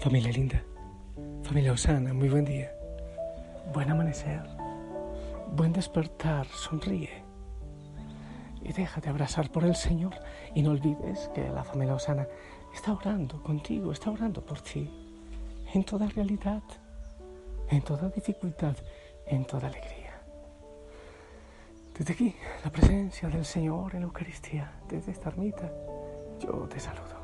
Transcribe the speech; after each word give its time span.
Familia 0.00 0.32
linda, 0.32 0.64
familia 1.42 1.72
Osana, 1.74 2.14
muy 2.14 2.30
buen 2.30 2.46
día. 2.46 2.72
Buen 3.74 3.90
amanecer, 3.90 4.42
buen 5.52 5.74
despertar, 5.74 6.46
sonríe. 6.46 7.22
Y 8.62 8.72
déjate 8.72 9.10
abrazar 9.10 9.52
por 9.52 9.62
el 9.62 9.76
Señor 9.76 10.14
y 10.54 10.62
no 10.62 10.70
olvides 10.70 11.28
que 11.34 11.46
la 11.50 11.64
familia 11.64 11.96
Osana 11.96 12.26
está 12.72 12.94
orando 12.94 13.42
contigo, 13.42 13.92
está 13.92 14.10
orando 14.10 14.42
por 14.42 14.62
ti, 14.62 14.90
en 15.74 15.84
toda 15.84 16.08
realidad, 16.08 16.62
en 17.68 17.82
toda 17.82 18.08
dificultad, 18.08 18.76
en 19.26 19.44
toda 19.44 19.68
alegría. 19.68 20.22
Desde 21.98 22.14
aquí, 22.14 22.34
la 22.64 22.72
presencia 22.72 23.28
del 23.28 23.44
Señor 23.44 23.94
en 23.94 24.00
la 24.00 24.06
Eucaristía, 24.06 24.80
desde 24.88 25.12
esta 25.12 25.28
ermita, 25.28 25.70
yo 26.40 26.66
te 26.70 26.80
saludo. 26.80 27.20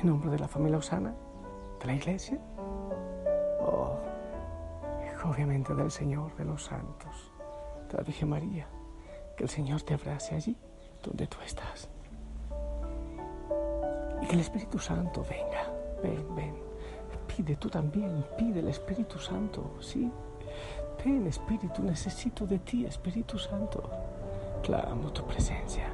En 0.00 0.06
nombre 0.06 0.30
de 0.30 0.38
la 0.38 0.48
familia 0.48 0.78
Osana, 0.78 1.14
la 1.86 1.94
iglesia? 1.94 2.38
Oh, 3.60 3.96
obviamente 5.24 5.74
del 5.74 5.90
Señor 5.90 6.34
de 6.36 6.44
los 6.44 6.64
santos, 6.64 7.32
de 7.90 7.96
la 7.96 8.02
Virgen 8.02 8.28
María. 8.28 8.66
Que 9.36 9.44
el 9.44 9.50
Señor 9.50 9.82
te 9.82 9.94
abrace 9.94 10.34
allí 10.34 10.56
donde 11.02 11.26
tú 11.26 11.38
estás. 11.44 11.88
Y 14.20 14.26
que 14.26 14.34
el 14.34 14.40
Espíritu 14.40 14.78
Santo 14.78 15.24
venga, 15.28 15.66
ven, 16.02 16.34
ven. 16.34 16.54
Pide 17.26 17.56
tú 17.56 17.70
también, 17.70 18.24
pide 18.36 18.60
el 18.60 18.68
Espíritu 18.68 19.18
Santo, 19.18 19.76
¿sí? 19.80 20.10
Ven, 21.04 21.26
Espíritu, 21.26 21.82
necesito 21.82 22.46
de 22.46 22.58
ti, 22.58 22.84
Espíritu 22.84 23.38
Santo. 23.38 23.82
Clamo 24.62 25.12
tu 25.12 25.24
presencia. 25.24 25.86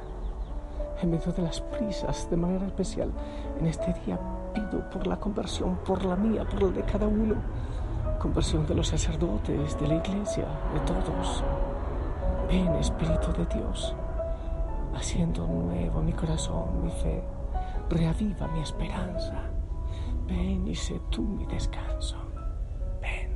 En 1.01 1.11
medio 1.11 1.31
de 1.31 1.41
las 1.41 1.61
prisas, 1.61 2.29
de 2.29 2.35
manera 2.35 2.67
especial, 2.67 3.09
en 3.57 3.67
este 3.67 3.93
día 4.05 4.19
pido 4.53 4.89
por 4.89 5.07
la 5.07 5.19
conversión, 5.19 5.77
por 5.85 6.03
la 6.05 6.15
mía, 6.15 6.45
por 6.45 6.61
la 6.61 6.69
de 6.69 6.83
cada 6.83 7.07
uno. 7.07 7.35
Conversión 8.19 8.65
de 8.65 8.75
los 8.75 8.87
sacerdotes, 8.87 9.79
de 9.79 9.87
la 9.87 9.95
iglesia, 9.95 10.45
de 10.73 10.79
todos. 10.81 11.43
Ven, 12.47 12.75
Espíritu 12.75 13.31
de 13.33 13.45
Dios, 13.45 13.95
haciendo 14.95 15.47
nuevo 15.47 16.01
mi 16.01 16.13
corazón, 16.13 16.83
mi 16.83 16.91
fe. 16.91 17.23
Reaviva 17.89 18.47
mi 18.47 18.59
esperanza. 18.61 19.35
Ven 20.27 20.67
y 20.67 20.75
sé 20.75 20.99
tú 21.09 21.21
mi 21.21 21.45
descanso. 21.45 22.17
Ven. 23.01 23.31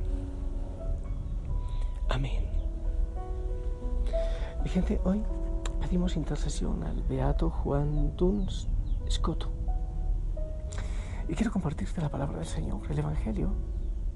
Amén. 2.08 2.44
Mi 4.62 4.68
gente, 4.68 5.00
hoy 5.04 5.22
pedimos 5.80 6.16
intercesión 6.16 6.84
al 6.84 7.02
beato 7.02 7.50
Juan 7.50 8.16
Duns 8.16 8.68
Escoto 9.06 9.63
y 11.28 11.34
quiero 11.34 11.52
compartirte 11.52 12.00
la 12.00 12.10
palabra 12.10 12.38
del 12.38 12.46
Señor, 12.46 12.80
el 12.90 12.98
Evangelio, 12.98 13.54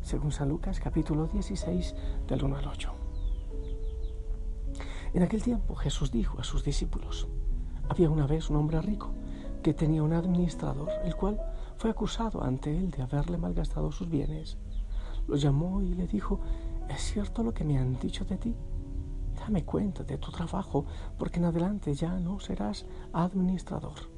según 0.03 0.31
San 0.31 0.49
Lucas 0.49 0.79
capítulo 0.79 1.27
16 1.27 1.95
del 2.27 2.45
1 2.45 2.57
al 2.57 2.69
8. 2.69 2.93
En 5.15 5.23
aquel 5.23 5.43
tiempo 5.43 5.75
Jesús 5.75 6.11
dijo 6.11 6.39
a 6.39 6.45
sus 6.45 6.65
discípulos, 6.65 7.29
había 7.89 8.11
una 8.11 8.27
vez 8.27 8.51
un 8.51 8.57
hombre 8.57 8.81
rico 8.83 9.11
que 9.63 9.73
tenía 9.73 10.03
un 10.03 10.13
administrador, 10.13 10.91
el 11.05 11.17
cual 11.17 11.41
fue 11.77 11.91
acusado 11.91 12.43
ante 12.45 12.77
él 12.77 12.91
de 12.91 13.03
haberle 13.03 13.39
malgastado 13.39 13.91
sus 13.91 14.11
bienes. 14.11 14.59
Lo 15.27 15.37
llamó 15.37 15.81
y 15.81 15.95
le 15.95 16.07
dijo, 16.07 16.41
¿es 16.89 17.01
cierto 17.01 17.43
lo 17.43 17.55
que 17.55 17.65
me 17.65 17.79
han 17.79 17.99
dicho 17.99 18.25
de 18.27 18.37
ti? 18.37 18.55
Dame 19.39 19.65
cuenta 19.65 20.05
de 20.05 20.19
tu 20.19 20.31
trabajo, 20.31 20.85
porque 21.19 21.39
en 21.39 21.47
adelante 21.47 21.95
ya 21.95 22.19
no 22.19 22.39
serás 22.39 22.85
administrador. 23.13 24.18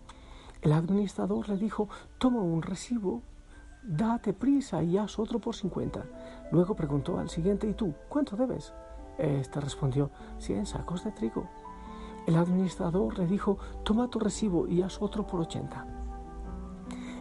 El 0.61 0.73
administrador 0.73 1.49
le 1.49 1.57
dijo, 1.57 1.89
toma 2.19 2.41
un 2.41 2.61
recibo, 2.61 3.23
date 3.83 4.31
prisa 4.31 4.83
y 4.83 4.97
haz 4.97 5.17
otro 5.17 5.39
por 5.39 5.55
cincuenta. 5.55 6.03
Luego 6.51 6.75
preguntó 6.75 7.17
al 7.17 7.29
siguiente, 7.29 7.67
¿y 7.67 7.73
tú 7.73 7.95
cuánto 8.09 8.35
debes? 8.35 8.73
Este 9.17 9.59
respondió, 9.59 10.11
cien 10.37 10.65
sacos 10.67 11.03
de 11.03 11.11
trigo. 11.11 11.49
El 12.27 12.35
administrador 12.35 13.17
le 13.17 13.25
dijo, 13.25 13.57
toma 13.83 14.07
tu 14.07 14.19
recibo 14.19 14.67
y 14.67 14.83
haz 14.83 15.01
otro 15.01 15.25
por 15.25 15.41
ochenta. 15.41 15.87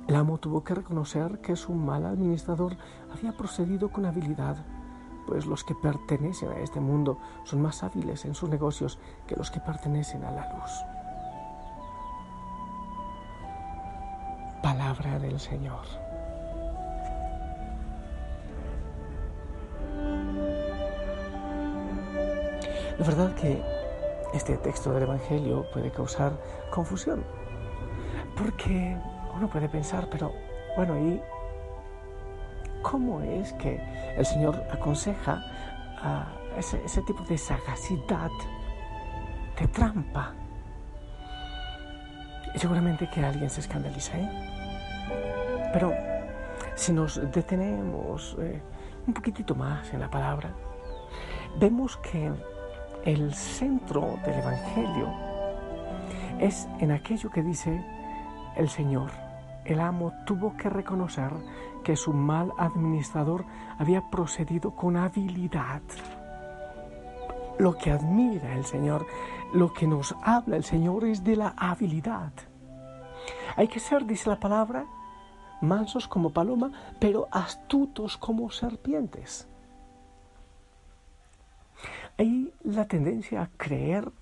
El 0.07 0.17
amo 0.17 0.37
tuvo 0.37 0.63
que 0.63 0.75
reconocer 0.75 1.41
que 1.41 1.57
su 1.57 1.73
mal 1.73 2.05
administrador 2.05 2.77
había 3.11 3.35
procedido 3.37 3.91
con 3.91 4.05
habilidad, 4.05 4.57
pues 5.27 5.47
los 5.47 5.65
que 5.65 5.75
pertenecen 5.75 6.51
a 6.51 6.59
este 6.59 6.81
mundo 6.81 7.19
son 7.45 7.63
más 7.63 7.83
hábiles 7.83 8.25
en 8.27 8.35
sus 8.35 8.51
negocios 8.51 8.99
que 9.27 9.37
los 9.37 9.51
que 9.51 9.61
pertenecen 9.61 10.25
a 10.25 10.31
la 10.31 10.53
luz. 10.55 11.00
Palabra 14.73 15.19
del 15.19 15.41
Señor. 15.41 15.85
Es 23.01 23.05
verdad 23.05 23.35
que 23.35 23.61
este 24.33 24.57
texto 24.59 24.93
del 24.93 25.03
Evangelio 25.03 25.67
puede 25.73 25.91
causar 25.91 26.33
confusión, 26.71 27.25
porque 28.37 28.97
uno 29.35 29.49
puede 29.49 29.69
pensar, 29.69 30.07
pero 30.09 30.33
bueno, 30.77 30.97
¿y 31.01 31.21
cómo 32.83 33.21
es 33.23 33.53
que 33.55 33.83
el 34.17 34.25
Señor 34.25 34.55
aconseja 34.71 35.43
ese, 36.57 36.81
ese 36.85 37.03
tipo 37.03 37.25
de 37.25 37.37
sagacidad, 37.37 38.31
de 39.59 39.67
trampa? 39.67 40.33
Y 42.55 42.59
seguramente 42.61 43.11
que 43.11 43.25
alguien 43.25 43.51
se 43.51 43.61
escandaliza, 43.61 44.17
¿eh? 44.17 44.60
Pero 45.73 45.93
si 46.75 46.93
nos 46.93 47.21
detenemos 47.33 48.37
eh, 48.41 48.61
un 49.07 49.15
poquitito 49.15 49.55
más 49.55 49.93
en 49.93 50.01
la 50.01 50.11
palabra, 50.11 50.53
vemos 51.59 51.97
que 51.99 52.33
el 53.05 53.33
centro 53.35 54.19
del 54.25 54.39
Evangelio 54.39 55.09
es 56.39 56.69
en 56.79 56.91
aquello 56.91 57.31
que 57.31 57.43
dice 57.43 57.85
el 58.57 58.69
Señor. 58.69 59.11
El 59.65 59.81
amo 59.81 60.13
tuvo 60.27 60.57
que 60.57 60.69
reconocer 60.69 61.31
que 61.85 61.97
su 61.97 62.13
mal 62.13 62.53
administrador 62.59 63.45
había 63.79 64.11
procedido 64.11 64.75
con 64.75 64.97
habilidad. 64.97 65.83
Lo 67.59 67.77
que 67.77 67.91
admira 67.91 68.55
el 68.55 68.65
Señor, 68.65 69.07
lo 69.53 69.73
que 69.73 69.87
nos 69.87 70.15
habla 70.23 70.57
el 70.57 70.65
Señor 70.65 71.05
es 71.05 71.23
de 71.25 71.37
la 71.37 71.55
habilidad. 71.57 72.33
Hay 73.57 73.69
que 73.69 73.81
ser, 73.81 74.07
dice 74.07 74.31
la 74.31 74.41
palabra, 74.41 74.87
mansos 75.61 76.09
como 76.09 76.33
paloma, 76.33 76.73
pero 76.99 77.29
astutos 77.31 78.17
como 78.17 78.51
serpientes. 78.51 79.49
Hay 82.19 82.53
la 82.65 82.87
tendencia 82.87 83.43
a 83.43 83.51
creer 83.57 84.13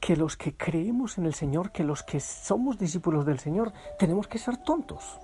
que 0.00 0.16
los 0.16 0.36
que 0.36 0.56
creemos 0.56 1.18
en 1.18 1.26
el 1.26 1.34
Señor, 1.34 1.72
que 1.72 1.84
los 1.84 2.02
que 2.02 2.20
somos 2.20 2.78
discípulos 2.78 3.26
del 3.26 3.38
Señor, 3.38 3.72
tenemos 3.98 4.28
que 4.28 4.38
ser 4.38 4.56
tontos. 4.58 5.18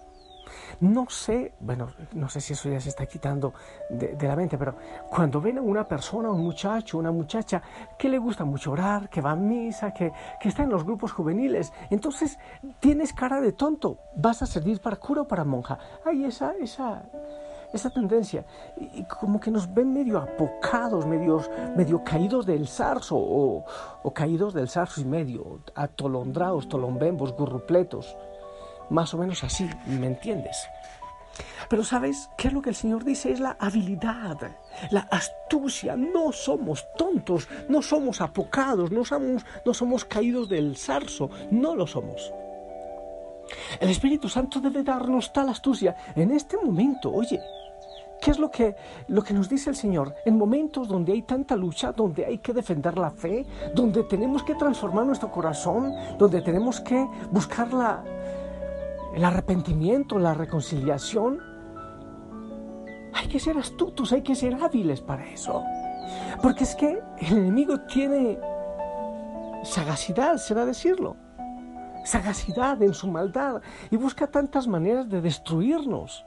No 0.81 1.09
sé, 1.09 1.55
bueno, 1.61 1.89
no 2.13 2.29
sé 2.29 2.41
si 2.41 2.53
eso 2.53 2.69
ya 2.69 2.81
se 2.81 2.89
está 2.89 3.07
quitando 3.07 3.55
de, 3.91 4.17
la 4.27 4.37
mente, 4.37 4.59
pero 4.59 4.75
cuando 5.11 5.41
ven 5.41 5.59
a 5.59 5.63
una 5.63 5.87
persona, 5.87 6.31
un 6.31 6.43
muchacho, 6.43 6.99
una 6.99 7.13
muchacha 7.13 7.63
que 7.99 8.09
le 8.09 8.19
gusta 8.19 8.45
mucho 8.45 8.73
orar, 8.73 9.09
que 9.09 9.21
va 9.21 9.33
a 9.33 9.37
misa, 9.37 9.93
que, 9.93 10.13
que 10.41 10.49
está 10.49 10.63
en 10.63 10.71
los 10.71 10.85
grupos 10.85 11.13
juveniles, 11.13 11.73
entonces 11.91 12.39
tienes 12.81 13.13
cara 13.13 13.41
de 13.41 13.53
tonto, 13.53 13.99
vas 14.17 14.43
a 14.43 14.47
servir 14.47 14.81
para 14.81 14.97
cura 14.97 15.23
o 15.23 15.29
para 15.29 15.45
monja. 15.45 15.79
Hay 16.05 16.25
esa, 16.25 16.53
esa, 16.61 17.03
esa 17.73 17.91
tendencia. 17.91 18.45
Y, 18.77 19.05
como 19.05 19.41
que 19.41 19.51
nos 19.51 19.73
ven 19.73 19.93
medio 19.93 20.19
apocados, 20.19 21.07
medio, 21.07 21.43
medio 21.77 22.03
caídos 22.05 22.47
del 22.47 22.69
zarzo 22.69 23.17
o, 23.17 23.65
o 24.03 24.15
caídos 24.15 24.55
del 24.55 24.69
zarzo 24.69 25.01
y 25.01 25.05
medio, 25.05 25.61
atolondrados, 25.75 26.69
tolombembos, 26.69 27.33
gurrupletos 27.33 28.17
más 28.91 29.15
o 29.15 29.19
menos 29.19 29.45
así, 29.45 29.69
¿me 29.87 30.07
entiendes? 30.07 30.69
Pero 31.69 31.85
¿sabes 31.85 32.31
qué 32.37 32.49
es 32.49 32.55
lo 32.55 32.63
que 32.63 32.71
el 32.71 32.77
Señor 32.77 33.05
dice? 33.05 33.33
Es 33.33 33.41
la 33.41 33.57
habilidad, 33.59 34.39
la 34.91 35.01
astucia. 35.11 35.97
No 35.97 36.33
somos 36.33 36.87
tontos, 36.97 37.49
no 37.69 37.83
somos 37.83 38.21
apocados, 38.21 38.91
no 38.91 39.05
somos, 39.05 39.45
no 39.65 39.75
somos 39.75 40.05
caídos 40.05 40.49
del 40.49 40.77
zarzo, 40.77 41.31
no 41.51 41.75
lo 41.75 41.87
somos. 41.87 42.33
El 43.81 43.91
Espíritu 43.91 44.29
Santo 44.29 44.61
debe 44.61 44.83
darnos 44.83 45.33
tal 45.33 45.49
astucia 45.49 45.95
en 46.15 46.31
este 46.31 46.57
momento, 46.57 47.13
oye. 47.13 47.41
¿Qué 48.21 48.31
es 48.31 48.39
lo 48.39 48.51
que, 48.51 48.75
lo 49.09 49.23
que 49.23 49.35
nos 49.35 49.51
dice 49.51 49.69
el 49.69 49.77
Señor? 49.77 50.15
En 50.25 50.39
momentos 50.39 50.89
donde 50.89 51.13
hay 51.13 51.23
tanta 51.23 51.57
lucha, 51.57 51.93
donde 51.93 52.25
hay 52.25 52.39
que 52.39 52.55
defender 52.55 52.97
la 52.97 53.11
fe, 53.11 53.45
donde 53.75 54.03
tenemos 54.05 54.43
que 54.43 54.55
transformar 54.55 55.05
nuestro 55.05 55.31
corazón, 55.31 55.93
donde 56.17 56.41
tenemos 56.41 56.81
que 56.81 57.07
buscar 57.31 57.71
la, 57.75 58.03
el 59.15 59.25
arrepentimiento, 59.25 60.19
la 60.19 60.35
reconciliación. 60.35 61.41
Hay 63.13 63.29
que 63.29 63.39
ser 63.39 63.57
astutos, 63.57 64.13
hay 64.13 64.23
que 64.23 64.35
ser 64.35 64.55
hábiles 64.55 65.01
para 65.01 65.25
eso. 65.31 65.63
Porque 66.43 66.65
es 66.65 66.75
que 66.75 67.01
el 67.21 67.39
enemigo 67.39 67.81
tiene 67.83 68.39
sagacidad, 69.63 70.37
será 70.37 70.67
decirlo. 70.67 71.17
Sagacidad 72.05 72.83
en 72.83 72.93
su 72.93 73.09
maldad 73.09 73.63
y 73.91 73.97
busca 73.97 74.27
tantas 74.27 74.67
maneras 74.67 75.09
de 75.09 75.21
destruirnos. 75.21 76.27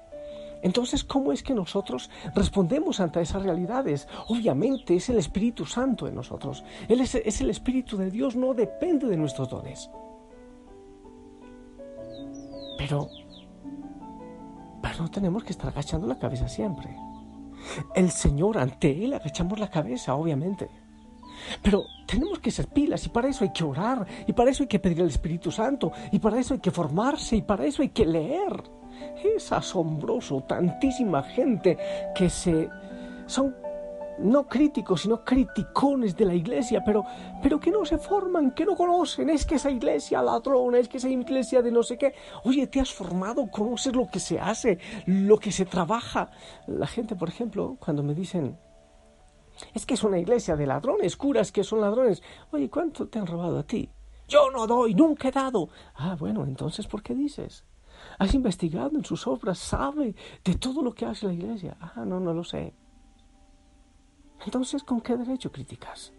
Entonces, 0.63 1.03
¿cómo 1.03 1.31
es 1.31 1.43
que 1.43 1.53
nosotros 1.53 2.09
respondemos 2.33 2.99
ante 2.99 3.21
esas 3.21 3.43
realidades? 3.43 4.07
Obviamente 4.27 4.95
es 4.95 5.07
el 5.09 5.19
Espíritu 5.19 5.65
Santo 5.65 6.07
en 6.07 6.15
nosotros. 6.15 6.63
Él 6.87 7.01
es, 7.01 7.13
es 7.13 7.41
el 7.41 7.51
Espíritu 7.51 7.97
de 7.97 8.09
Dios, 8.09 8.35
no 8.35 8.55
depende 8.55 9.07
de 9.07 9.17
nuestros 9.17 9.49
dones. 9.49 9.91
Pero, 12.77 13.09
pero 14.81 14.97
no 15.00 15.09
tenemos 15.09 15.44
que 15.44 15.51
estar 15.51 15.69
agachando 15.69 16.07
la 16.07 16.19
cabeza 16.19 16.47
siempre. 16.47 16.95
El 17.95 18.12
Señor, 18.12 18.57
ante 18.57 19.03
Él 19.03 19.13
agachamos 19.13 19.59
la 19.59 19.69
cabeza, 19.69 20.15
obviamente. 20.15 20.69
Pero 21.62 21.85
tenemos 22.06 22.39
que 22.39 22.51
ser 22.51 22.68
pilas 22.68 23.06
y 23.06 23.09
para 23.09 23.27
eso 23.27 23.44
hay 23.44 23.51
que 23.51 23.63
orar 23.63 24.06
y 24.25 24.33
para 24.33 24.50
eso 24.50 24.63
hay 24.63 24.68
que 24.68 24.79
pedir 24.79 25.01
al 25.01 25.09
Espíritu 25.09 25.51
Santo 25.51 25.91
y 26.12 26.19
para 26.19 26.39
eso 26.39 26.56
hay 26.56 26.59
que 26.59 26.71
formarse 26.71 27.35
y 27.35 27.41
para 27.41 27.65
eso 27.65 27.81
hay 27.81 27.89
que 27.89 28.06
leer. 28.06 28.63
Es 29.23 29.51
asombroso, 29.51 30.41
tantísima 30.41 31.21
gente 31.21 31.77
que 32.15 32.30
se 32.30 32.69
son 33.27 33.53
no 34.19 34.47
críticos, 34.47 35.01
sino 35.01 35.23
criticones 35.23 36.15
de 36.15 36.25
la 36.25 36.33
iglesia, 36.33 36.83
pero, 36.83 37.05
pero 37.41 37.59
que 37.59 37.71
no 37.71 37.85
se 37.85 37.97
forman, 37.97 38.51
que 38.51 38.65
no 38.65 38.75
conocen. 38.75 39.29
Es 39.29 39.45
que 39.45 39.55
esa 39.55 39.69
iglesia 39.69 40.21
ladrona, 40.21 40.79
es 40.79 40.87
que 40.87 40.97
esa 40.97 41.09
iglesia 41.09 41.61
de 41.61 41.71
no 41.71 41.83
sé 41.83 41.97
qué. 41.97 42.13
Oye, 42.43 42.67
te 42.67 42.79
has 42.79 42.93
formado, 42.93 43.49
conoces 43.49 43.95
lo 43.95 44.09
que 44.09 44.19
se 44.19 44.39
hace, 44.39 44.79
lo 45.05 45.37
que 45.37 45.51
se 45.51 45.65
trabaja. 45.65 46.31
La 46.67 46.87
gente, 46.87 47.15
por 47.15 47.29
ejemplo, 47.29 47.77
cuando 47.79 48.03
me 48.03 48.13
dicen, 48.13 48.57
es 49.73 49.85
que 49.85 49.95
es 49.95 50.03
una 50.03 50.19
iglesia 50.19 50.55
de 50.55 50.67
ladrones, 50.67 51.15
curas 51.15 51.51
que 51.51 51.63
son 51.63 51.81
ladrones. 51.81 52.21
Oye, 52.51 52.69
¿cuánto 52.69 53.07
te 53.07 53.19
han 53.19 53.27
robado 53.27 53.59
a 53.59 53.63
ti? 53.63 53.89
Yo 54.27 54.51
no 54.51 54.67
doy, 54.67 54.93
nunca 54.93 55.29
he 55.29 55.31
dado. 55.31 55.69
Ah, 55.95 56.15
bueno, 56.19 56.43
entonces, 56.43 56.85
¿por 56.85 57.01
qué 57.01 57.15
dices? 57.15 57.63
¿Has 58.19 58.33
investigado 58.33 58.91
en 58.95 59.05
sus 59.05 59.25
obras? 59.25 59.57
¿Sabe 59.57 60.15
de 60.43 60.55
todo 60.55 60.81
lo 60.81 60.93
que 60.93 61.05
hace 61.05 61.27
la 61.27 61.33
iglesia? 61.33 61.77
Ah, 61.79 62.03
no, 62.05 62.19
no 62.19 62.33
lo 62.33 62.43
sé. 62.43 62.73
Entonces, 64.45 64.83
¿con 64.83 65.01
qué 65.01 65.17
derecho 65.17 65.51
criticas? 65.51 66.13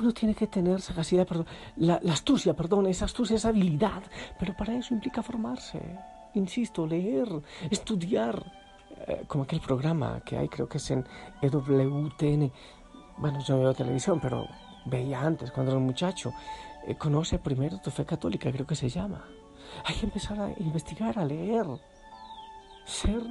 Uno 0.00 0.12
tiene 0.12 0.34
que 0.34 0.46
tener 0.46 0.80
sagacidad, 0.80 1.26
la, 1.76 2.00
astucia, 2.10 2.54
perdón, 2.54 2.86
esa 2.86 3.04
astucia, 3.04 3.36
esa 3.36 3.48
habilidad, 3.48 4.02
pero 4.38 4.56
para 4.56 4.74
eso 4.74 4.94
implica 4.94 5.22
formarse, 5.22 5.80
insisto, 6.34 6.86
leer, 6.86 7.28
estudiar, 7.70 8.42
eh, 9.06 9.24
como 9.26 9.44
aquel 9.44 9.60
programa 9.60 10.20
que 10.24 10.38
hay, 10.38 10.48
creo 10.48 10.68
que 10.68 10.78
es 10.78 10.90
en 10.90 11.04
EWTN, 11.42 12.50
bueno, 13.18 13.40
yo 13.40 13.58
veo 13.58 13.74
televisión, 13.74 14.18
pero 14.20 14.46
veía 14.86 15.20
antes, 15.20 15.50
cuando 15.50 15.72
era 15.72 15.78
un 15.78 15.86
muchacho, 15.86 16.32
eh, 16.86 16.94
conoce 16.94 17.38
primero 17.38 17.78
tu 17.78 17.90
fe 17.90 18.04
católica, 18.04 18.50
creo 18.50 18.66
que 18.66 18.76
se 18.76 18.88
llama. 18.88 19.24
Hay 19.84 19.94
que 19.96 20.06
empezar 20.06 20.40
a 20.40 20.50
investigar, 20.58 21.18
a 21.18 21.24
leer, 21.24 21.66
ser 22.84 23.22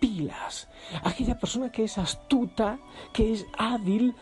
pilas. 0.00 0.68
Aquella 1.04 1.38
persona 1.38 1.70
que 1.70 1.84
es 1.84 1.98
astuta, 1.98 2.78
que 3.12 3.32
es 3.32 3.46
hábil, 3.56 4.14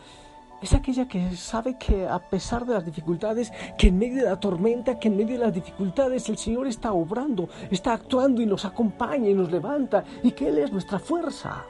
es 0.61 0.73
aquella 0.73 1.07
que 1.07 1.35
sabe 1.37 1.77
que 1.77 2.07
a 2.07 2.19
pesar 2.19 2.65
de 2.65 2.73
las 2.73 2.85
dificultades, 2.85 3.51
que 3.77 3.87
en 3.87 3.97
medio 3.97 4.23
de 4.23 4.29
la 4.29 4.39
tormenta, 4.39 4.99
que 4.99 5.07
en 5.07 5.15
medio 5.15 5.39
de 5.39 5.45
las 5.45 5.53
dificultades 5.53 6.27
el 6.27 6.37
Señor 6.37 6.67
está 6.67 6.91
obrando, 6.91 7.47
está 7.71 7.93
actuando 7.93 8.41
y 8.41 8.45
nos 8.45 8.65
acompaña 8.65 9.29
y 9.29 9.33
nos 9.33 9.51
levanta 9.51 10.03
y 10.21 10.31
que 10.31 10.49
Él 10.49 10.57
es 10.57 10.71
nuestra 10.71 10.99
fuerza. 10.99 11.63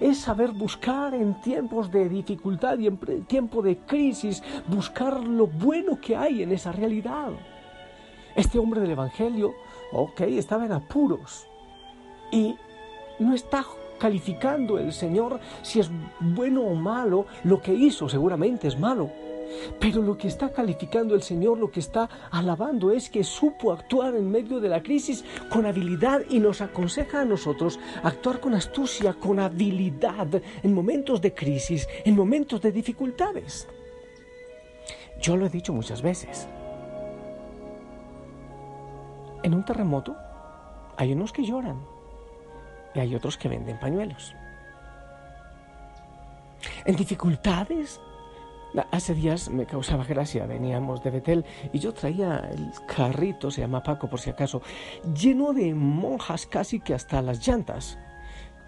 Es 0.00 0.18
saber 0.18 0.50
buscar 0.50 1.14
en 1.14 1.40
tiempos 1.40 1.90
de 1.90 2.08
dificultad 2.08 2.78
y 2.78 2.88
en 2.88 3.24
tiempo 3.24 3.62
de 3.62 3.78
crisis, 3.78 4.42
buscar 4.66 5.20
lo 5.24 5.46
bueno 5.46 5.98
que 6.00 6.16
hay 6.16 6.42
en 6.42 6.52
esa 6.52 6.72
realidad. 6.72 7.30
Este 8.36 8.58
hombre 8.58 8.80
del 8.80 8.90
Evangelio, 8.90 9.54
ok, 9.92 10.20
estaba 10.22 10.66
en 10.66 10.72
apuros 10.72 11.46
y 12.30 12.54
no 13.20 13.34
está 13.34 13.64
calificando 13.98 14.78
el 14.78 14.92
Señor 14.92 15.38
si 15.62 15.78
es 15.78 15.90
bueno 16.18 16.62
o 16.62 16.74
malo. 16.74 17.26
Lo 17.44 17.60
que 17.60 17.72
hizo 17.72 18.08
seguramente 18.08 18.66
es 18.66 18.78
malo. 18.78 19.10
Pero 19.78 20.00
lo 20.00 20.16
que 20.16 20.28
está 20.28 20.50
calificando 20.50 21.14
el 21.14 21.22
Señor, 21.22 21.58
lo 21.58 21.70
que 21.70 21.80
está 21.80 22.08
alabando 22.30 22.92
es 22.92 23.10
que 23.10 23.24
supo 23.24 23.72
actuar 23.72 24.14
en 24.14 24.30
medio 24.30 24.60
de 24.60 24.68
la 24.68 24.82
crisis 24.82 25.24
con 25.48 25.66
habilidad 25.66 26.22
y 26.28 26.38
nos 26.38 26.60
aconseja 26.60 27.22
a 27.22 27.24
nosotros 27.24 27.78
actuar 28.02 28.40
con 28.40 28.54
astucia, 28.54 29.14
con 29.14 29.40
habilidad 29.40 30.28
en 30.62 30.74
momentos 30.74 31.20
de 31.20 31.34
crisis, 31.34 31.88
en 32.04 32.14
momentos 32.14 32.60
de 32.60 32.72
dificultades. 32.72 33.68
Yo 35.20 35.36
lo 35.36 35.46
he 35.46 35.50
dicho 35.50 35.72
muchas 35.72 36.00
veces. 36.00 36.48
En 39.42 39.52
un 39.52 39.64
terremoto 39.64 40.16
hay 40.96 41.12
unos 41.12 41.32
que 41.32 41.44
lloran 41.44 41.99
y 42.94 43.00
hay 43.00 43.14
otros 43.14 43.36
que 43.36 43.48
venden 43.48 43.78
pañuelos. 43.78 44.34
En 46.84 46.96
dificultades, 46.96 48.00
hace 48.90 49.14
días 49.14 49.48
me 49.48 49.66
causaba 49.66 50.04
gracia, 50.04 50.46
veníamos 50.46 51.02
de 51.02 51.10
Betel 51.10 51.44
y 51.72 51.78
yo 51.78 51.92
traía 51.92 52.48
el 52.50 52.72
carrito, 52.86 53.50
se 53.50 53.62
llama 53.62 53.82
Paco 53.82 54.08
por 54.08 54.20
si 54.20 54.30
acaso, 54.30 54.62
lleno 55.14 55.52
de 55.52 55.74
monjas 55.74 56.46
casi 56.46 56.80
que 56.80 56.94
hasta 56.94 57.22
las 57.22 57.46
llantas. 57.46 57.98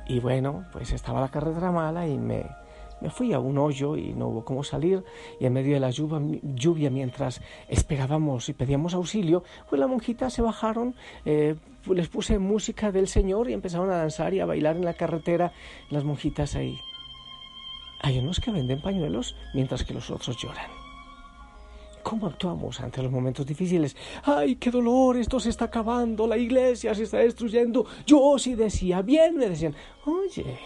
Y 0.07 0.21
bueno, 0.21 0.65
pues 0.73 0.93
estaba 0.93 1.21
la 1.21 1.29
carretera 1.29 1.71
mala 1.71 2.07
y 2.07 2.19
me, 2.19 2.47
me 3.03 3.11
fui 3.11 3.33
a 3.33 3.41
un 3.41 3.59
hoyo 3.59 3.97
y 3.97 4.15
no 4.15 4.29
hubo 4.29 4.45
cómo 4.45 4.63
salir 4.63 5.05
y 5.41 5.47
en 5.47 5.53
medio 5.53 5.75
de 5.75 5.81
la 5.81 5.91
lluvia, 5.91 6.89
mientras 6.89 7.43
esperábamos 7.69 8.49
y 8.49 8.53
pedíamos 8.53 8.95
auxilio, 8.95 9.43
pues 9.69 9.81
las 9.81 9.89
monjitas 9.89 10.33
se 10.33 10.41
bajaron, 10.41 10.95
eh, 11.25 11.57
les 11.93 12.09
puse 12.09 12.39
música 12.39 12.93
del 12.93 13.09
Señor 13.09 13.51
y 13.51 13.55
empezaron 13.55 13.91
a 13.91 13.97
danzar 13.97 14.33
y 14.35 14.41
a 14.41 14.47
bailar 14.47 14.77
en 14.77 14.85
la 14.85 14.95
carretera 14.95 15.53
las 15.91 16.05
monjitas 16.05 16.55
ahí. 16.55 16.79
Hay 18.01 18.19
unos 18.19 18.39
que 18.39 18.53
venden 18.53 18.81
pañuelos 18.81 19.35
mientras 19.53 19.85
que 19.85 19.95
los 19.95 20.11
otros 20.11 20.37
lloran. 20.37 20.71
¿Cómo 22.05 22.27
actuamos 22.27 22.81
ante 22.81 23.03
los 23.03 23.13
momentos 23.13 23.47
difíciles? 23.47 23.97
¡Ay, 24.25 24.57
qué 24.57 24.71
dolor! 24.71 25.17
Esto 25.17 25.39
se 25.39 25.51
está 25.51 25.67
acabando, 25.67 26.27
la 26.27 26.37
iglesia 26.37 26.95
se 26.95 27.05
está 27.05 27.19
destruyendo. 27.19 27.87
Yo 28.07 28.39
sí 28.39 28.55
decía 28.55 29.03
bien, 29.03 29.37
me 29.37 29.49
decían, 29.49 29.75
oye, 30.05 30.59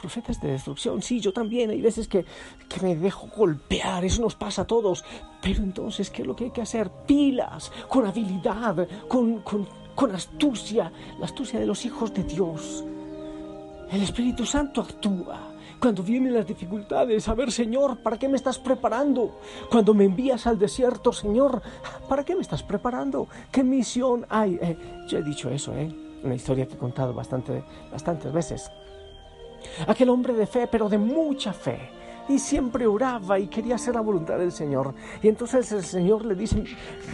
profetas 0.00 0.40
de 0.40 0.52
destrucción. 0.52 1.02
Sí, 1.02 1.20
yo 1.20 1.32
también. 1.32 1.70
Hay 1.70 1.80
veces 1.80 2.08
que, 2.08 2.24
que, 2.68 2.80
me 2.80 2.96
dejo 2.96 3.28
golpear. 3.36 4.04
Eso 4.04 4.22
nos 4.22 4.34
pasa 4.34 4.62
a 4.62 4.66
todos. 4.66 5.04
Pero 5.42 5.62
entonces, 5.62 6.10
¿qué 6.10 6.22
es 6.22 6.28
lo 6.28 6.36
que 6.36 6.44
hay 6.44 6.50
que 6.50 6.62
hacer? 6.62 6.90
Pilas, 7.06 7.72
con 7.88 8.06
habilidad, 8.06 8.88
con, 9.08 9.40
con, 9.40 9.68
con 9.94 10.14
astucia. 10.14 10.92
La 11.18 11.26
astucia 11.26 11.58
de 11.58 11.66
los 11.66 11.84
hijos 11.84 12.12
de 12.14 12.24
Dios. 12.24 12.84
El 13.90 14.02
Espíritu 14.02 14.44
Santo 14.44 14.80
actúa. 14.80 15.52
Cuando 15.78 16.02
vienen 16.02 16.32
las 16.32 16.46
dificultades, 16.46 17.28
a 17.28 17.34
ver, 17.34 17.52
Señor, 17.52 18.02
¿para 18.02 18.18
qué 18.18 18.28
me 18.28 18.36
estás 18.36 18.58
preparando? 18.58 19.38
Cuando 19.70 19.92
me 19.92 20.04
envías 20.04 20.46
al 20.46 20.58
desierto, 20.58 21.12
Señor, 21.12 21.60
¿para 22.08 22.24
qué 22.24 22.34
me 22.34 22.40
estás 22.40 22.62
preparando? 22.62 23.28
¿Qué 23.52 23.62
misión 23.62 24.26
hay? 24.30 24.58
Eh, 24.60 24.76
yo 25.06 25.18
he 25.18 25.22
dicho 25.22 25.50
eso, 25.50 25.74
¿eh? 25.74 25.94
Una 26.24 26.34
historia 26.34 26.66
que 26.66 26.74
he 26.74 26.78
contado 26.78 27.12
bastante, 27.12 27.62
bastantes 27.92 28.32
veces. 28.32 28.70
Aquel 29.86 30.08
hombre 30.08 30.34
de 30.34 30.46
fe, 30.46 30.66
pero 30.66 30.88
de 30.88 30.98
mucha 30.98 31.52
fe. 31.52 31.90
Y 32.28 32.38
siempre 32.38 32.86
oraba 32.86 33.38
y 33.38 33.46
quería 33.46 33.76
hacer 33.76 33.94
la 33.94 34.00
voluntad 34.00 34.38
del 34.38 34.50
Señor. 34.50 34.94
Y 35.22 35.28
entonces 35.28 35.70
el 35.70 35.84
Señor 35.84 36.24
le 36.24 36.34
dice, 36.34 36.64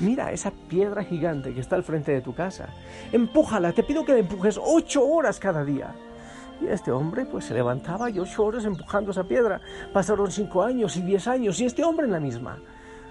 mira 0.00 0.32
esa 0.32 0.50
piedra 0.50 1.04
gigante 1.04 1.52
que 1.52 1.60
está 1.60 1.76
al 1.76 1.82
frente 1.82 2.12
de 2.12 2.22
tu 2.22 2.34
casa. 2.34 2.68
Empújala, 3.12 3.72
te 3.72 3.82
pido 3.82 4.04
que 4.04 4.12
la 4.12 4.20
empujes 4.20 4.58
ocho 4.62 5.06
horas 5.06 5.38
cada 5.38 5.64
día. 5.64 5.94
Y 6.62 6.66
este 6.68 6.92
hombre 6.92 7.26
pues 7.26 7.44
se 7.44 7.54
levantaba 7.54 8.08
y 8.08 8.18
ocho 8.18 8.44
horas 8.44 8.64
empujando 8.64 9.10
esa 9.10 9.24
piedra. 9.24 9.60
Pasaron 9.92 10.30
cinco 10.30 10.62
años 10.62 10.96
y 10.96 11.02
diez 11.02 11.26
años 11.26 11.60
y 11.60 11.66
este 11.66 11.84
hombre 11.84 12.06
en 12.06 12.12
la 12.12 12.20
misma. 12.20 12.58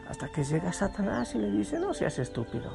Hasta 0.10 0.28
que 0.30 0.44
llega 0.44 0.74
Satanás 0.74 1.36
y 1.36 1.38
le 1.38 1.52
dice, 1.52 1.80
no 1.80 1.94
seas 1.94 2.18
estúpido. 2.18 2.72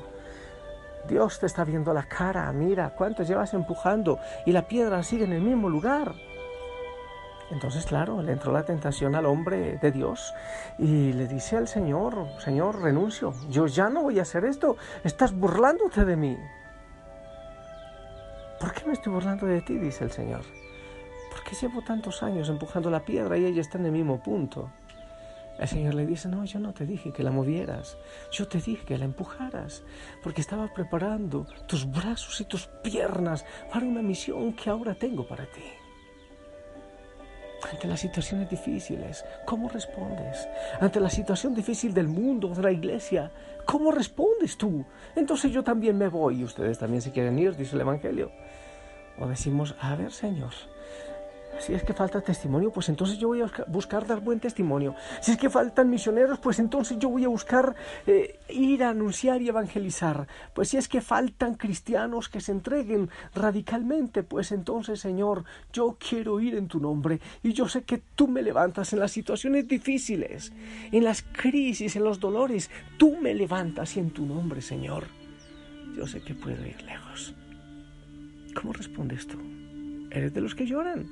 Dios 1.08 1.38
te 1.38 1.46
está 1.46 1.64
viendo 1.64 1.94
la 1.94 2.08
cara, 2.08 2.50
mira 2.52 2.90
cuánto 2.90 3.22
llevas 3.22 3.54
empujando 3.54 4.18
y 4.44 4.52
la 4.52 4.66
piedra 4.66 5.02
sigue 5.02 5.24
en 5.24 5.32
el 5.32 5.42
mismo 5.42 5.68
lugar. 5.68 6.14
Entonces, 7.50 7.86
claro, 7.86 8.22
le 8.22 8.32
entró 8.32 8.52
la 8.52 8.64
tentación 8.64 9.14
al 9.14 9.26
hombre 9.26 9.78
de 9.78 9.92
Dios 9.92 10.34
y 10.78 11.12
le 11.12 11.28
dice 11.28 11.56
al 11.56 11.68
Señor, 11.68 12.26
Señor, 12.40 12.80
renuncio, 12.82 13.32
yo 13.50 13.66
ya 13.66 13.88
no 13.88 14.02
voy 14.02 14.18
a 14.18 14.22
hacer 14.22 14.44
esto, 14.44 14.76
estás 15.04 15.32
burlándote 15.32 16.04
de 16.04 16.16
mí. 16.16 16.36
¿Por 18.58 18.72
qué 18.72 18.84
me 18.86 18.94
estoy 18.94 19.12
burlando 19.12 19.46
de 19.46 19.60
ti? 19.60 19.78
dice 19.78 20.04
el 20.04 20.10
Señor 20.10 20.42
qué 21.48 21.54
llevo 21.54 21.82
tantos 21.82 22.22
años 22.22 22.48
empujando 22.48 22.90
la 22.90 23.04
piedra 23.04 23.38
y 23.38 23.44
ella 23.44 23.60
está 23.60 23.78
en 23.78 23.86
el 23.86 23.92
mismo 23.92 24.20
punto? 24.20 24.70
El 25.58 25.68
Señor 25.68 25.94
le 25.94 26.04
dice, 26.04 26.28
no, 26.28 26.44
yo 26.44 26.58
no 26.58 26.74
te 26.74 26.84
dije 26.84 27.12
que 27.12 27.22
la 27.22 27.30
movieras, 27.30 27.96
yo 28.30 28.46
te 28.46 28.60
dije 28.60 28.84
que 28.84 28.98
la 28.98 29.06
empujaras, 29.06 29.84
porque 30.22 30.42
estaba 30.42 30.72
preparando 30.74 31.46
tus 31.66 31.90
brazos 31.90 32.40
y 32.42 32.44
tus 32.44 32.66
piernas 32.66 33.46
para 33.72 33.86
una 33.86 34.02
misión 34.02 34.52
que 34.52 34.68
ahora 34.68 34.94
tengo 34.94 35.26
para 35.26 35.46
ti. 35.46 35.64
Ante 37.70 37.88
las 37.88 38.00
situaciones 38.00 38.48
difíciles, 38.48 39.24
¿cómo 39.44 39.68
respondes? 39.68 40.48
Ante 40.80 41.00
la 41.00 41.10
situación 41.10 41.54
difícil 41.54 41.92
del 41.92 42.06
mundo, 42.06 42.48
de 42.48 42.62
la 42.62 42.70
iglesia, 42.70 43.30
¿cómo 43.64 43.90
respondes 43.90 44.56
tú? 44.56 44.84
Entonces 45.16 45.52
yo 45.52 45.64
también 45.64 45.98
me 45.98 46.08
voy 46.08 46.40
y 46.40 46.44
ustedes 46.44 46.78
también 46.78 47.02
se 47.02 47.10
quieren 47.10 47.38
ir, 47.38 47.56
dice 47.56 47.74
el 47.74 47.80
Evangelio. 47.80 48.30
O 49.18 49.26
decimos, 49.26 49.74
a 49.80 49.96
ver 49.96 50.12
Señor, 50.12 50.52
si 51.60 51.74
es 51.74 51.82
que 51.82 51.92
falta 51.92 52.20
testimonio, 52.20 52.70
pues 52.70 52.88
entonces 52.88 53.18
yo 53.18 53.28
voy 53.28 53.42
a 53.42 53.50
buscar 53.68 54.06
dar 54.06 54.20
buen 54.20 54.40
testimonio. 54.40 54.94
Si 55.20 55.32
es 55.32 55.38
que 55.38 55.50
faltan 55.50 55.90
misioneros, 55.90 56.38
pues 56.38 56.58
entonces 56.58 56.98
yo 56.98 57.08
voy 57.08 57.24
a 57.24 57.28
buscar 57.28 57.74
eh, 58.06 58.38
ir 58.48 58.84
a 58.84 58.90
anunciar 58.90 59.42
y 59.42 59.48
evangelizar. 59.48 60.26
Pues 60.54 60.68
si 60.70 60.76
es 60.76 60.88
que 60.88 61.00
faltan 61.00 61.54
cristianos 61.54 62.28
que 62.28 62.40
se 62.40 62.52
entreguen 62.52 63.10
radicalmente, 63.34 64.22
pues 64.22 64.52
entonces, 64.52 65.00
Señor, 65.00 65.44
yo 65.72 65.96
quiero 65.98 66.40
ir 66.40 66.54
en 66.54 66.68
tu 66.68 66.80
nombre. 66.80 67.20
Y 67.42 67.52
yo 67.52 67.68
sé 67.68 67.82
que 67.82 68.02
tú 68.14 68.28
me 68.28 68.42
levantas 68.42 68.92
en 68.92 69.00
las 69.00 69.12
situaciones 69.12 69.68
difíciles, 69.68 70.52
en 70.92 71.04
las 71.04 71.22
crisis, 71.22 71.96
en 71.96 72.04
los 72.04 72.20
dolores. 72.20 72.70
Tú 72.98 73.16
me 73.16 73.34
levantas 73.34 73.96
y 73.96 74.00
en 74.00 74.10
tu 74.10 74.26
nombre, 74.26 74.60
Señor, 74.60 75.04
yo 75.96 76.06
sé 76.06 76.20
que 76.22 76.34
puedo 76.34 76.64
ir 76.66 76.82
lejos. 76.82 77.34
¿Cómo 78.54 78.72
respondes 78.72 79.26
tú? 79.26 79.38
¿Eres 80.10 80.32
de 80.32 80.40
los 80.40 80.54
que 80.54 80.66
lloran? 80.66 81.06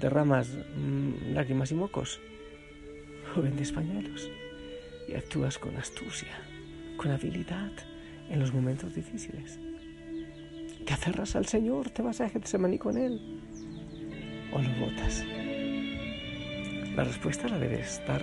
Derramas 0.00 0.48
mm, 0.76 1.32
lágrimas 1.34 1.70
y 1.72 1.74
mocos, 1.74 2.20
o 3.36 3.42
vendes 3.42 3.72
pañuelos 3.72 4.30
y 5.08 5.14
actúas 5.14 5.58
con 5.58 5.76
astucia, 5.76 6.32
con 6.96 7.10
habilidad 7.10 7.72
en 8.28 8.40
los 8.40 8.52
momentos 8.52 8.94
difíciles. 8.94 9.58
Te 10.84 10.92
aferras 10.92 11.34
al 11.36 11.46
Señor, 11.46 11.90
te 11.90 12.02
vas 12.02 12.20
a 12.20 12.28
Getsemaní 12.28 12.78
con 12.78 12.96
Él, 12.96 13.40
o 14.52 14.60
lo 14.60 14.68
botas. 14.80 15.24
La 16.94 17.04
respuesta 17.04 17.48
la 17.48 17.58
debe 17.58 17.80
estar 17.80 18.22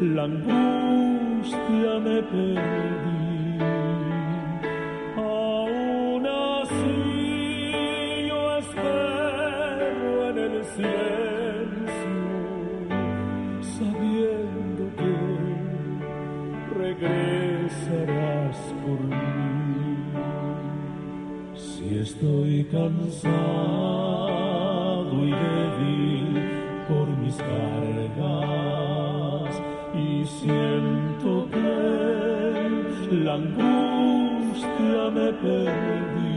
la 0.00 0.24
angustia 0.24 1.92
me 2.00 2.22
perdí. 2.22 3.58
Aún 5.16 6.26
así 6.26 6.94
yo 8.28 8.58
espero 8.58 10.30
en 10.30 10.38
el 10.38 10.64
silencio, 10.64 12.16
sabiendo 13.76 14.82
que 14.98 15.14
regresará 16.78 18.50
por 18.84 19.00
mí. 19.00 19.96
Si 21.54 21.84
estoy 21.98 22.64
cansado 22.64 24.53
siento 30.26 31.48
que 31.50 33.14
la 33.24 33.34
angustia 33.34 35.10
me 35.12 35.32
perdí. 35.32 36.33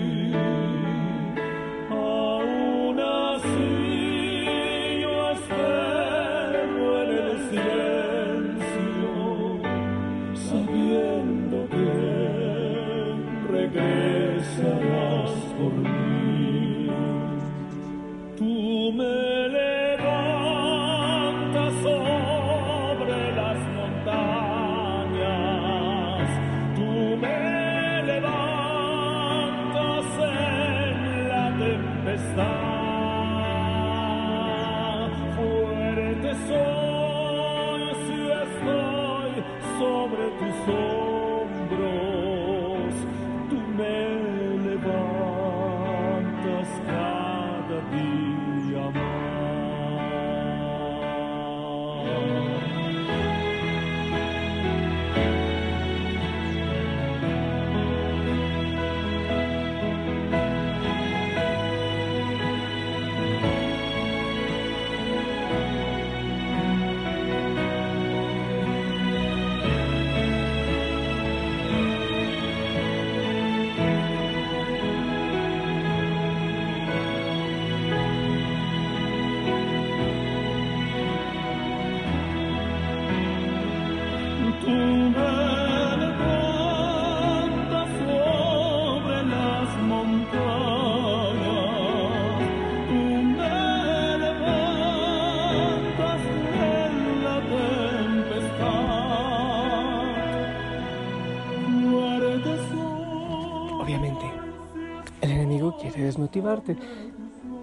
Desmotivarte 105.22 106.78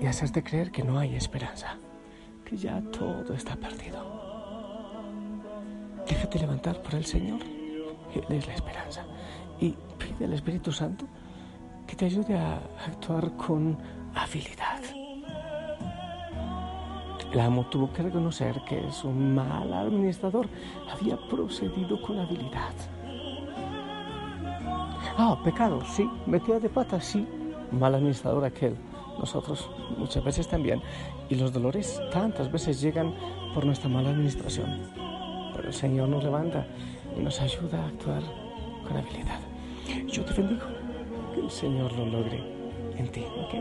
y 0.00 0.06
hacerte 0.06 0.42
creer 0.42 0.70
que 0.70 0.82
no 0.82 0.98
hay 0.98 1.14
esperanza, 1.14 1.76
que 2.44 2.56
ya 2.56 2.80
todo 2.80 3.34
está 3.34 3.56
perdido. 3.56 4.24
Déjate 6.06 6.38
levantar 6.38 6.82
por 6.82 6.94
el 6.94 7.04
Señor. 7.04 7.40
Él 8.14 8.36
es 8.36 8.46
la 8.46 8.54
esperanza. 8.54 9.04
Y 9.60 9.74
pide 9.98 10.26
al 10.26 10.34
Espíritu 10.34 10.72
Santo 10.72 11.06
que 11.86 11.96
te 11.96 12.06
ayude 12.06 12.36
a 12.36 12.56
actuar 12.86 13.36
con 13.36 13.78
habilidad. 14.14 14.80
El 17.32 17.40
amo 17.40 17.66
tuvo 17.66 17.92
que 17.92 18.02
reconocer 18.02 18.60
que 18.68 18.92
su 18.92 19.10
mal 19.10 19.72
administrador 19.72 20.48
había 20.92 21.16
procedido 21.28 22.00
con 22.00 22.18
habilidad. 22.18 22.72
Ah, 25.16 25.36
pecado, 25.42 25.80
sí. 25.84 26.08
Metida 26.26 26.60
de 26.60 26.68
pata, 26.68 27.00
sí. 27.00 27.26
Mal 27.74 27.94
administrador 27.94 28.44
aquel. 28.44 28.76
Nosotros 29.18 29.70
muchas 29.96 30.24
veces 30.24 30.48
también. 30.48 30.80
Y 31.28 31.34
los 31.34 31.52
dolores 31.52 32.00
tantas 32.12 32.50
veces 32.50 32.80
llegan 32.80 33.14
por 33.52 33.64
nuestra 33.64 33.88
mala 33.88 34.10
administración. 34.10 34.80
Pero 35.54 35.68
el 35.68 35.74
Señor 35.74 36.08
nos 36.08 36.24
levanta 36.24 36.66
y 37.16 37.20
nos 37.22 37.40
ayuda 37.40 37.82
a 37.82 37.86
actuar 37.88 38.22
con 38.86 38.96
habilidad. 38.96 39.40
Yo 40.06 40.24
te 40.24 40.34
bendigo. 40.34 40.62
Que 41.34 41.40
el 41.40 41.50
Señor 41.50 41.92
lo 41.92 42.06
logre 42.06 42.42
en 42.96 43.08
ti, 43.08 43.24
¿ok? 43.24 43.54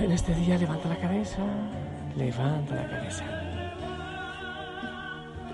En 0.00 0.12
este 0.12 0.34
día 0.34 0.56
levanta 0.58 0.88
la 0.88 0.96
cabeza, 0.96 1.42
levanta 2.16 2.74
la 2.74 2.88
cabeza. 2.88 3.24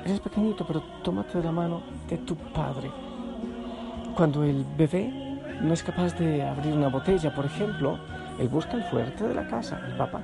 Eres 0.05 0.21
pequeñito, 0.21 0.65
pero 0.67 0.81
tómate 1.03 1.39
de 1.39 1.45
la 1.45 1.53
mano 1.53 1.83
de 2.09 2.19
tu 2.19 2.37
padre. 2.37 2.91
Cuando 4.15 4.45
el 4.45 4.65
bebé 4.79 5.26
no 5.61 5.73
es 5.73 5.83
capaz 5.83 6.15
de 6.19 6.43
abrir 6.43 6.75
una 6.75 6.89
botella, 6.89 7.35
por 7.35 7.47
ejemplo, 7.47 7.99
él 8.39 8.49
busca 8.49 8.75
el 8.75 8.85
fuerte 8.85 9.27
de 9.27 9.35
la 9.35 9.47
casa, 9.47 9.81
el 9.87 9.97
papá. 9.97 10.21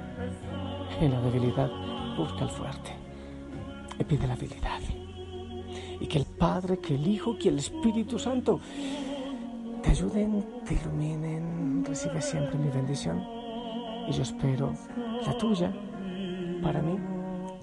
En 1.01 1.11
la 1.11 1.21
debilidad 1.21 1.71
busca 2.17 2.45
el 2.45 2.51
fuerte 2.51 2.91
y 3.99 4.05
pide 4.05 4.27
la 4.27 4.35
habilidad. 4.35 4.81
Y 6.01 6.07
que 6.07 6.19
el 6.19 6.27
Padre, 6.27 6.79
que 6.79 6.95
el 6.95 7.07
Hijo, 7.07 7.39
que 7.39 7.49
el 7.49 7.59
Espíritu 7.59 8.19
Santo 8.19 8.61
te 9.83 9.91
ayuden, 9.91 10.45
te 10.67 10.75
iluminen, 10.75 11.85
recibe 11.87 12.21
siempre 12.21 12.59
mi 12.59 12.71
bendición 12.71 13.23
y 14.09 14.13
yo 14.13 14.23
espero 14.23 14.73
la 15.25 15.37
tuya 15.39 15.73
para 16.63 16.83
mí, 16.83 16.99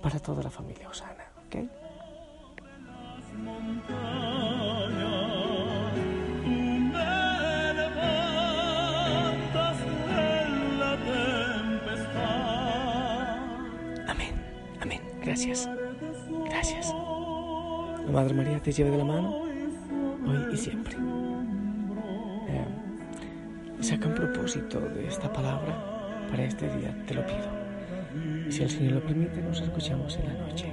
para 0.02 0.20
toda 0.20 0.44
la 0.44 0.50
familia 0.50 0.90
Osana. 0.90 1.26
¿ok? 1.48 1.79
Gracias, 15.40 15.70
gracias. 16.50 16.94
La 18.06 18.12
Madre 18.12 18.34
María 18.34 18.60
te 18.60 18.74
lleve 18.74 18.92
de 18.92 18.98
la 18.98 19.06
mano 19.06 19.44
hoy 19.44 20.54
y 20.54 20.58
siempre. 20.58 20.98
Eh, 22.50 22.66
saca 23.80 24.10
un 24.10 24.16
propósito 24.16 24.82
de 24.82 25.08
esta 25.08 25.32
palabra 25.32 26.28
para 26.30 26.44
este 26.44 26.68
día, 26.76 26.94
te 27.08 27.14
lo 27.14 27.26
pido. 27.26 28.50
Si 28.50 28.64
el 28.64 28.70
Señor 28.70 28.94
lo 28.96 29.04
permite, 29.04 29.42
nos 29.42 29.62
escuchamos 29.62 30.18
en 30.18 30.26
la 30.26 30.34
noche. 30.46 30.66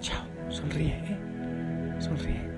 Chao, 0.00 0.26
sonríe, 0.50 0.98
¿eh? 0.98 1.96
Sonríe. 1.98 2.53